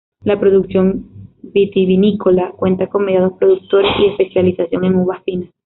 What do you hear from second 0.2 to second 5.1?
La producción vitivinícola cuenta con medianos productores y especialización en